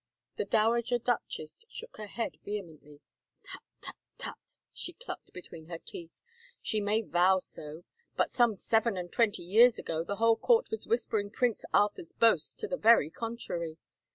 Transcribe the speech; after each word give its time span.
The 0.37 0.45
dowager 0.45 0.97
duchess 0.97 1.63
shook 1.69 1.97
her 1.97 2.07
head 2.07 2.37
vehemently." 2.43 3.01
Tut 3.43 3.61
tut 3.81 3.95
tut," 4.17 4.55
she 4.73 4.93
clucked 4.93 5.31
between 5.31 5.67
her 5.67 5.77
teeth." 5.77 6.23
She 6.69 6.81
may 6.81 7.01
vow 7.03 7.37
so, 7.37 7.83
but 8.17 8.31
some 8.31 8.55
seven 8.55 8.97
and 8.97 9.11
twenty 9.11 9.43
years 9.43 9.77
ago 9.77 10.03
the 10.03 10.15
whole 10.15 10.37
i88 10.37 10.39
•"^ 10.41 10.41
A 10.41 10.41
TRAGIC 10.41 10.41
FARCE 10.41 10.47
court 10.47 10.71
was 10.71 10.87
whispering 10.87 11.29
Prince 11.29 11.65
Arthur's 11.71 12.13
boasts 12.13 12.55
to 12.55 12.67
the 12.67 12.77
very 12.77 13.11
contrary. 13.11 13.77